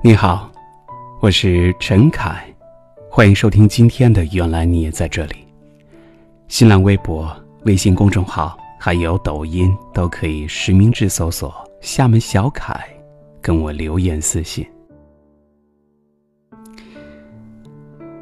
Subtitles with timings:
[0.00, 0.48] 你好，
[1.18, 2.46] 我是陈凯，
[3.10, 5.34] 欢迎收听今天的《原来你也在这里》。
[6.46, 12.80] 新浪微博、微信公众号还有抖音都可以实名制搜索“厦门小凯”，
[13.42, 14.64] 跟我留言私信。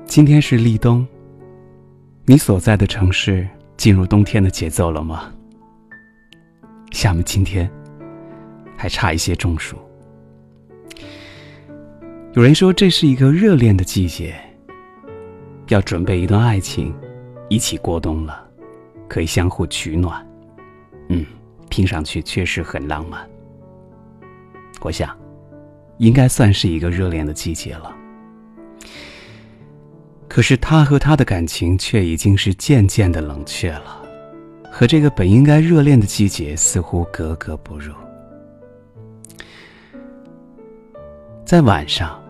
[0.07, 1.07] 今天是立冬，
[2.25, 3.47] 你所在的城市
[3.77, 5.31] 进入冬天的节奏了吗？
[6.93, 7.71] 厦门今天
[8.79, 9.77] 还差一些中暑。
[12.37, 14.37] 有人说这是一个热恋的季节，
[15.69, 16.95] 要准备一段爱情，
[17.49, 18.47] 一起过冬了，
[19.09, 20.23] 可以相互取暖。
[21.09, 21.25] 嗯，
[21.71, 23.27] 听上去确实很浪漫。
[24.83, 25.17] 我想，
[25.97, 27.97] 应该算是一个热恋的季节了。
[30.29, 34.03] 可是他和他的感情却已经是渐渐的冷却了，
[34.71, 37.95] 和这个本应该热恋的季节似乎格格不入。
[41.47, 42.23] 在晚上。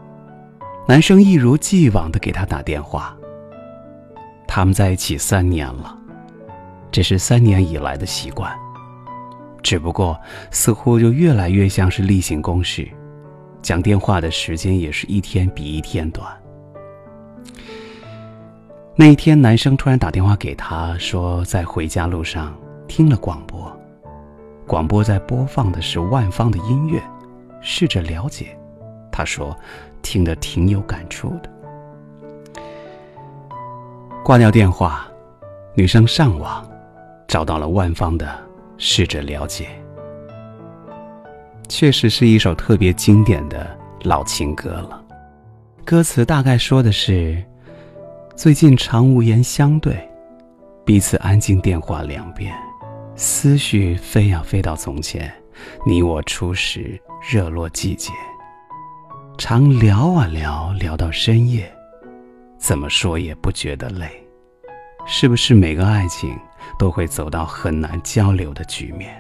[0.89, 3.17] 男生一如既往的给她打电话。
[4.47, 5.99] 他们在一起三年了，
[6.93, 8.57] 这是三年以来的习惯。
[9.63, 10.17] 只不过
[10.53, 12.89] 似乎就越来越像是例行公事，
[13.61, 16.25] 讲电话的时间也是一天比一天短。
[18.95, 23.77] 那一天，男生突然打电话给她，说在回家路上听了广播，
[24.69, 27.03] 广播在播放的是万芳的音乐，
[27.61, 28.57] 试着了解。
[29.11, 29.55] 他说。
[30.07, 31.51] 听得挺有感触的。
[34.25, 35.05] 挂掉电话，
[35.75, 36.65] 女生上网
[37.27, 38.25] 找到了万芳的
[38.79, 39.69] 《试着了解》，
[41.69, 43.69] 确实是一首特别经典的
[44.05, 45.03] 老情歌了。
[45.85, 47.43] 歌词大概说的是：
[48.37, 49.99] 最近常无言相对，
[50.85, 52.55] 彼此安静电话两边，
[53.17, 55.33] 思绪飞呀飞到从前，
[55.85, 56.97] 你我初识
[57.29, 58.13] 热络季节。
[59.39, 61.71] 常聊啊聊，聊到深夜，
[62.57, 64.09] 怎么说也不觉得累。
[65.05, 66.35] 是不是每个爱情
[66.79, 69.15] 都会走到很难交流的局面？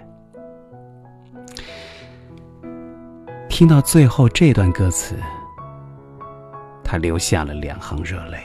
[3.51, 5.17] 听到最后这段歌词，
[6.83, 8.39] 他流下了两行热泪。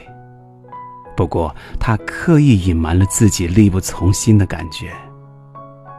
[1.16, 4.92] 不过他刻意隐瞒了自己力不从心的感觉，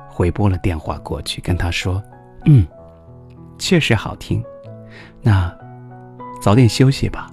[0.07, 2.01] 回拨了电话过去，跟他说
[2.45, 2.65] ：“嗯，
[3.57, 4.43] 确实好听。
[5.19, 5.51] 那。”
[6.43, 7.31] 早点休息吧，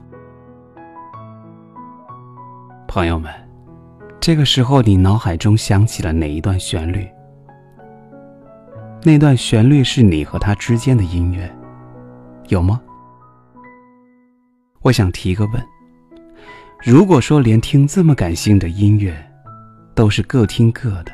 [2.86, 3.28] 朋友们。
[4.20, 7.08] 这个时候，你脑海中想起了哪一段旋律？
[9.02, 11.52] 那段旋律是你和他之间的音乐，
[12.50, 12.80] 有吗？
[14.80, 15.60] 我想提个问：
[16.80, 19.12] 如果说连听这么感性的音乐，
[19.92, 21.10] 都是各听各的，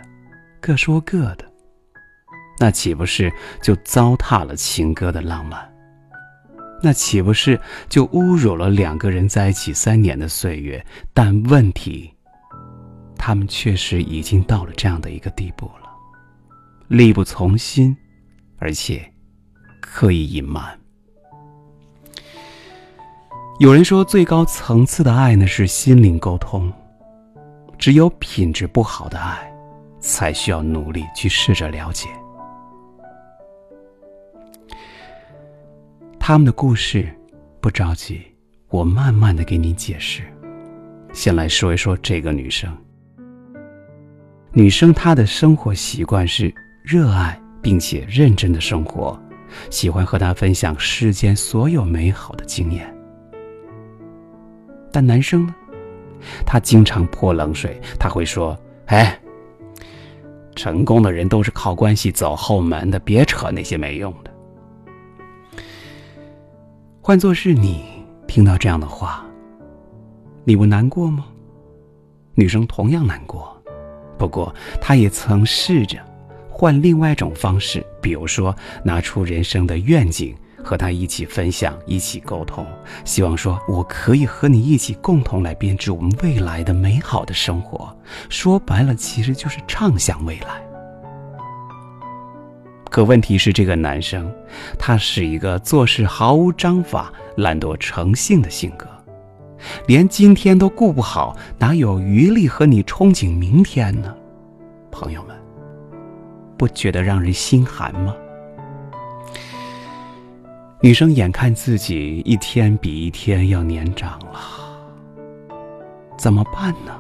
[0.61, 1.47] 各说各的，
[2.61, 3.33] 那岂不是
[3.63, 5.76] 就糟蹋了情歌的浪漫？
[6.83, 10.85] 那岂不是就侮辱了两个人在一起三年的岁月？
[11.15, 12.13] 但问题，
[13.17, 15.89] 他们确实已经到了这样的一个地步了，
[16.89, 17.97] 力不从心，
[18.59, 19.05] 而且
[19.81, 20.79] 刻意隐瞒。
[23.59, 26.71] 有人说，最高层次的爱呢是心灵沟通，
[27.79, 29.51] 只有品质不好的爱，
[29.99, 32.07] 才需要努力去试着了解。
[36.29, 37.09] 他们的故事，
[37.61, 38.21] 不着急，
[38.71, 40.23] 我慢慢的给你解释。
[41.13, 42.69] 先来说一说这个女生。
[44.51, 49.17] 女生她的生活习惯是热爱并且认真的生活，
[49.71, 52.93] 喜欢和他分享世间所有美好的经验。
[54.91, 55.55] 但男生呢，
[56.45, 59.17] 他经常泼冷水，他会说：“哎，
[60.57, 64.33] 成功的人都是靠关系走后门的，别扯那些没用的。”
[67.07, 67.85] 换作是你
[68.27, 69.25] 听到这样的话，
[70.43, 71.27] 你不难过吗？
[72.35, 73.57] 女生同样难过，
[74.19, 76.01] 不过她也曾试着
[76.51, 78.53] 换另外一种方式，比如说
[78.83, 80.35] 拿出人生的愿景
[80.65, 82.67] 和他一起分享、一起沟通，
[83.05, 87.97] 希望说我可以和你一起共同来编织我们未来的美好的生活。
[88.29, 90.61] 说白了，其实就是畅想未来。
[92.91, 94.33] 可问题是，这个男生，
[94.79, 98.87] 他是一个做事毫无章法、懒惰成性的性格，
[99.87, 104.15] 连今天都顾不好，哪有余力和你憧憬明天呢？
[104.91, 105.37] 朋友们，
[106.57, 108.15] 不觉得让人心寒吗？
[110.81, 114.41] 女生眼看自己一天比一天要年长了，
[116.17, 116.99] 怎么办呢？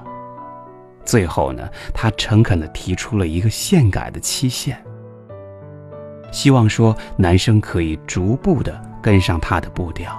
[1.04, 4.76] 最后呢，她诚恳地提出了一个限改的期限。
[6.30, 10.10] 希望说男生可以逐步的跟上他的步调，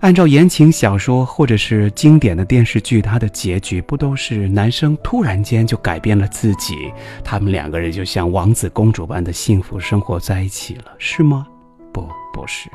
[0.00, 6.92] 按照言情小说或者是经典的电视剧，它的结局不都是男生突然间就改变了自己，
[7.24, 11.46] 他们两个人就像王子公主般的幸福生活在一起了，是吗？
[11.92, 12.68] 不，不是，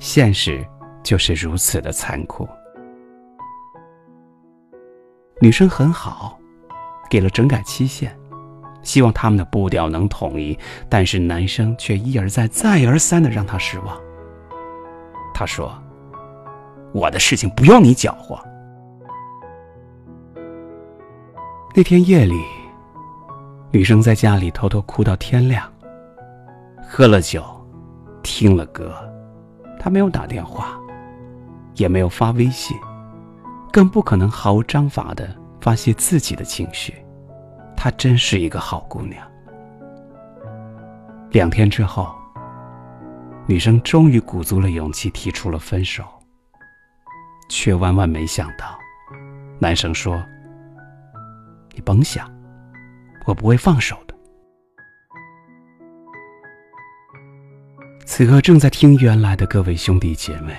[0.00, 0.66] 现实
[1.02, 2.48] 就是如此的残酷。
[5.40, 6.38] 女生很好，
[7.10, 8.16] 给了整改期限，
[8.84, 10.56] 希望他们的步调能统一，
[10.88, 13.98] 但是男生却一而再、再而三的让她失望。
[15.34, 15.76] 他说。
[16.92, 18.38] 我的事情不用你搅和。
[21.74, 22.40] 那天夜里，
[23.72, 25.68] 女生在家里偷偷哭到天亮。
[26.88, 27.44] 喝了酒，
[28.22, 28.94] 听了歌，
[29.76, 30.78] 她没有打电话，
[31.74, 32.76] 也没有发微信，
[33.72, 35.28] 更不可能毫无章法的
[35.60, 36.94] 发泄自己的情绪。
[37.84, 39.30] 她真是一个好姑娘。
[41.32, 42.16] 两天之后，
[43.46, 46.02] 女生终于鼓足了勇气提出了分手。
[47.50, 48.78] 却万万没想到，
[49.58, 50.16] 男生说
[51.76, 52.26] ：“你甭想，
[53.26, 54.14] 我不会放手的。”
[58.06, 60.56] 此刻正在听原来的各位兄弟姐妹，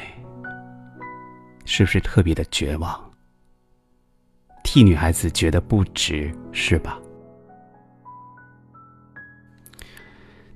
[1.65, 3.03] 是不是特别的绝望？
[4.63, 6.99] 替女孩子觉得不值，是吧？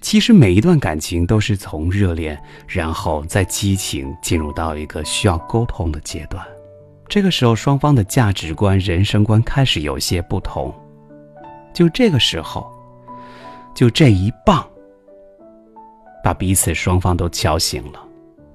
[0.01, 6.45] 其实每一段感情都是从热恋，然后再激情，进入到一个需要沟通的阶段。
[7.07, 10.73] 这个时候，双方的价值观、人生观开始有些不同。
[11.73, 12.71] 就这个时候，
[13.75, 14.65] 就这一棒，
[16.23, 17.99] 把彼此双方都敲醒了，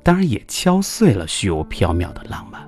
[0.03, 2.63] 当然也敲碎了虚无缥缈的浪漫。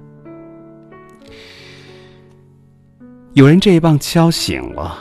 [3.33, 4.99] 有人这一棒敲醒了，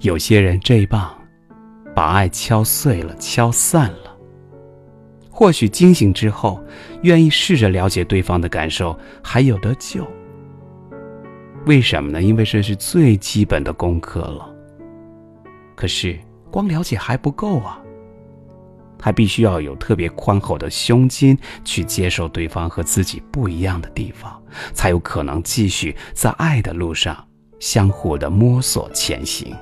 [0.00, 1.15] 有些人这一棒。
[1.96, 4.14] 把爱敲碎了，敲散了。
[5.30, 6.62] 或许惊醒之后，
[7.04, 10.06] 愿意试着了解对方的感受，还有得救。
[11.64, 12.20] 为什么呢？
[12.20, 14.46] 因为这是最基本的功课了。
[15.74, 16.18] 可是
[16.50, 17.80] 光了解还不够啊，
[19.00, 24.38] 还必须要有特别宽厚的胸襟，去接受对方和自己不一样的地方，
[24.74, 27.26] 才有可能继续在爱的路上
[27.58, 29.56] 相互的摸索前行。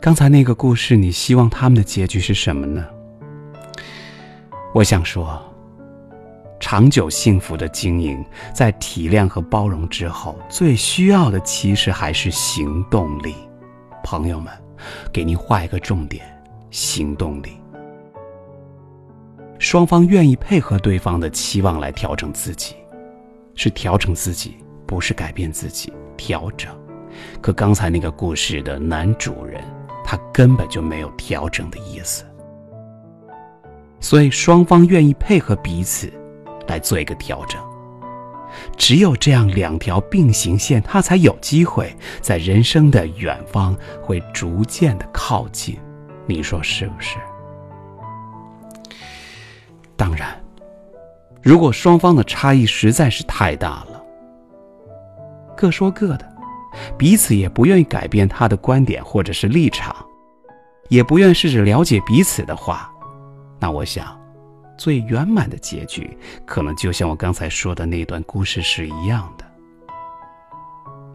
[0.00, 2.86] 刚才那个故事，你希望他们的结局是什么呢？
[4.72, 5.38] 我想说，
[6.58, 8.24] 长久幸福的经营，
[8.54, 13.34] 在体谅和包容之后，最需要的其实还是行动力。
[14.02, 14.50] 朋友们，
[15.12, 16.24] 给您画一个重点：
[16.70, 17.60] 行动力。
[19.58, 22.74] 双方愿意配合对方的期望来调整自己，
[23.54, 24.56] 是调整自己，
[24.86, 25.92] 不是改变自己。
[26.16, 26.74] 调整。
[27.42, 29.62] 可刚才那个故事的男主人。
[30.10, 32.24] 他根本就没有调整的意思，
[34.00, 36.12] 所以双方愿意配合彼此
[36.66, 37.60] 来做一个调整。
[38.76, 43.72] 只有这样，两条并行线，他才有机会在人生的远方
[44.02, 45.78] 会逐渐的靠近。
[46.26, 47.16] 你说是不是？
[49.96, 50.36] 当然，
[51.40, 54.04] 如果双方的差异实在是太大了，
[55.56, 56.29] 各说各的。
[56.98, 59.94] 彼此也不愿意改变他的观点或者是立场，
[60.88, 62.92] 也不愿试着了解彼此的话，
[63.58, 64.18] 那我想，
[64.76, 69.44] 最圆满的结局可能就像我刚才说的那段故事是一样的。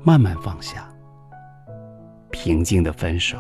[0.04, 0.88] 慢慢放下，
[2.30, 3.38] 平静的分手，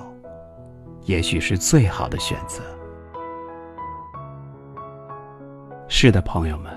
[1.04, 2.64] 也许是最好的选择。
[5.88, 6.74] 是的，朋友们，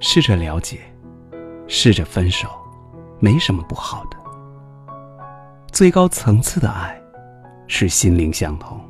[0.00, 0.80] 试着了解，
[1.68, 2.48] 试着分手，
[3.20, 4.17] 没什么不好的。
[5.70, 7.00] 最高层次的爱，
[7.66, 8.80] 是心灵相通。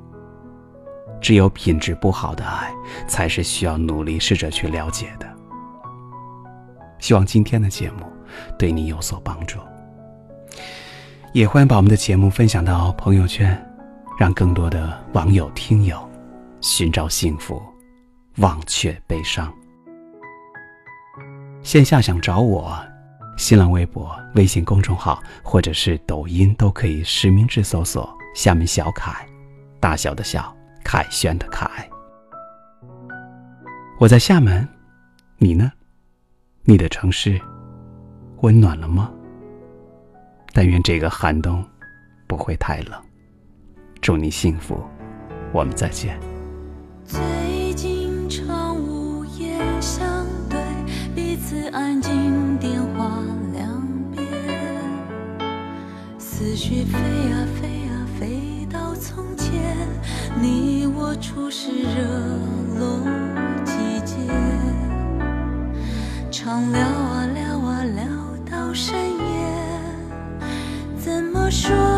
[1.21, 2.73] 只有品质不好的爱，
[3.09, 5.27] 才是需要努力试着去了解的。
[7.01, 8.07] 希望今天的节目
[8.57, 9.59] 对你有所帮助，
[11.33, 13.61] 也欢迎把我们的节目分享到朋友圈，
[14.19, 16.09] 让更多的网友听友
[16.61, 17.61] 寻找幸福，
[18.37, 19.53] 忘却悲伤。
[21.63, 22.79] 线下想找我。
[23.39, 29.25] 新浪微博、微信公众号或者是抖音都可以实名制搜索“厦门小凯”，
[29.79, 30.55] 大小的小
[30.85, 31.89] 凯旋的凯。
[34.01, 34.69] 我在厦门，
[35.39, 35.71] 你呢？
[36.65, 37.41] 你的城市
[38.41, 39.11] 温暖了吗？
[40.53, 41.65] 但愿这个寒冬
[42.27, 43.01] 不会太冷。
[44.01, 44.85] 祝你幸福，
[45.53, 46.19] 我们再见。
[56.69, 59.49] 去飞呀、啊、飞呀、啊、飞到从前，
[60.39, 62.05] 你我初识热
[62.79, 63.01] 络
[63.65, 63.73] 季
[64.05, 64.17] 节，
[66.31, 68.05] 常聊啊聊啊聊
[68.51, 69.81] 到深夜，
[70.99, 71.98] 怎么说？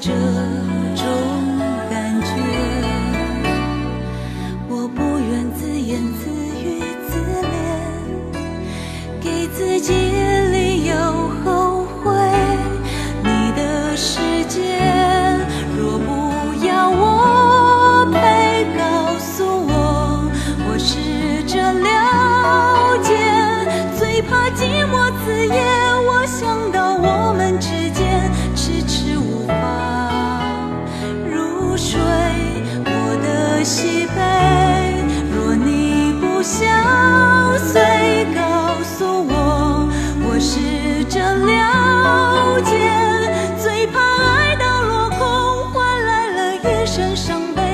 [0.00, 0.10] 这
[0.96, 1.04] 种
[1.90, 2.30] 感觉。
[4.66, 7.52] 我不愿自言自语自怜，
[9.20, 9.92] 给自己
[10.52, 10.94] 理由
[11.44, 12.10] 后悔。
[13.22, 14.80] 你的世界
[15.76, 18.82] 若不要我陪，告
[19.18, 20.32] 诉我，
[20.66, 23.12] 我试着了解。
[23.98, 25.60] 最怕寂寞刺夜，
[26.08, 26.89] 我想到
[46.82, 47.69] 一身伤悲，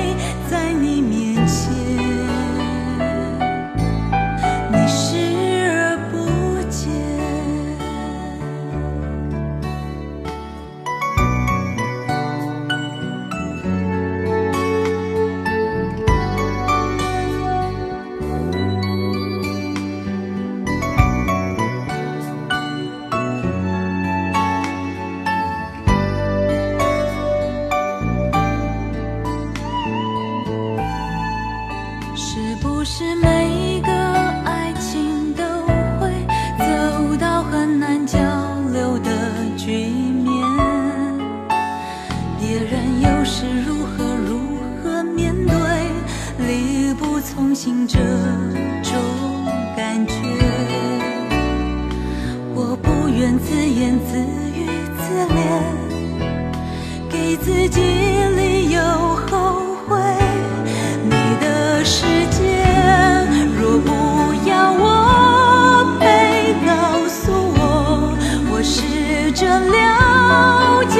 [53.35, 54.67] 自言自语
[54.97, 55.01] 自
[55.33, 55.37] 怜，
[57.09, 57.81] 给自己
[58.35, 58.79] 理由
[59.29, 59.97] 后悔。
[61.03, 62.37] 你的世界
[63.59, 63.89] 若不
[64.47, 66.69] 要我陪，告
[67.07, 68.15] 诉我，
[68.51, 70.95] 我试着了解。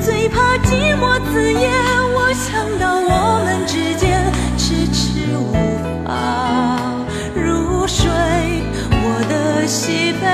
[0.00, 1.70] 最怕寂寞刺夜，
[2.14, 2.44] 我想
[2.78, 4.04] 到我们之间
[4.56, 5.52] 迟迟无
[6.04, 6.08] 法
[7.34, 8.10] 入睡。
[8.98, 10.26] 我的喜悲，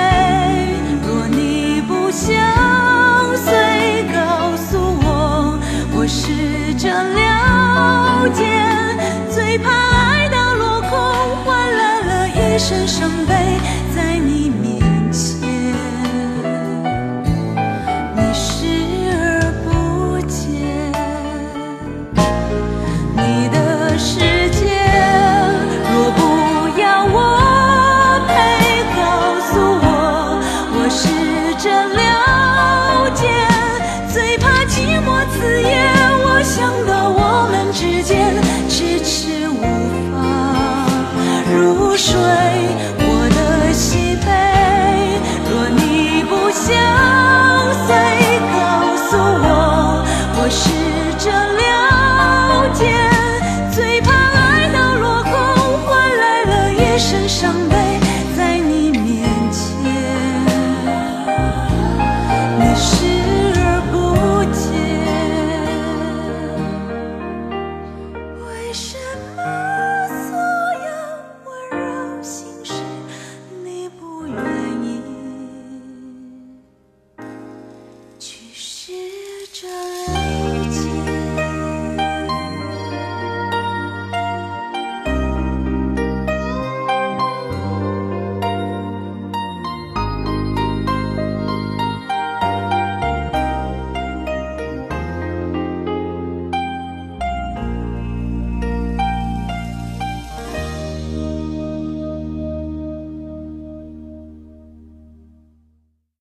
[79.63, 80.02] shine.